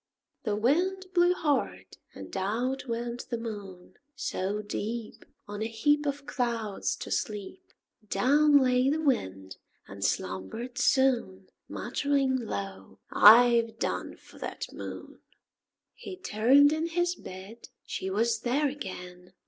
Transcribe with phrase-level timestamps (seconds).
[0.45, 3.93] The Wind blew hard, and out went the Moon.
[4.15, 7.61] So deep, On a heap Of clouds, to sleep,
[8.09, 15.19] Down lay the Wind, and slumbered soon Muttering low, "I've done for that Moon."
[15.93, 19.33] He turned in his bed; she was there again!